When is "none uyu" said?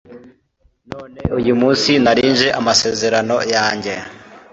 0.91-1.53